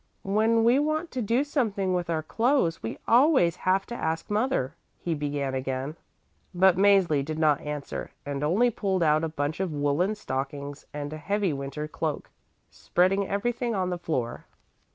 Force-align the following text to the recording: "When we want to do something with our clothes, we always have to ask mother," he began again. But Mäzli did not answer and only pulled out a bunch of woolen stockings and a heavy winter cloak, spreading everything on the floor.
"When 0.23 0.63
we 0.63 0.79
want 0.79 1.11
to 1.11 1.21
do 1.21 1.43
something 1.43 1.93
with 1.93 2.09
our 2.09 2.23
clothes, 2.23 2.81
we 2.81 2.97
always 3.07 3.55
have 3.57 3.85
to 3.85 3.93
ask 3.95 4.31
mother," 4.31 4.73
he 4.97 5.13
began 5.13 5.53
again. 5.53 5.95
But 6.55 6.75
Mäzli 6.75 7.23
did 7.23 7.37
not 7.37 7.61
answer 7.61 8.09
and 8.25 8.43
only 8.43 8.71
pulled 8.71 9.03
out 9.03 9.23
a 9.23 9.29
bunch 9.29 9.59
of 9.59 9.71
woolen 9.71 10.15
stockings 10.15 10.87
and 10.91 11.13
a 11.13 11.17
heavy 11.17 11.53
winter 11.53 11.87
cloak, 11.87 12.31
spreading 12.71 13.27
everything 13.27 13.75
on 13.75 13.91
the 13.91 13.99
floor. 13.99 14.45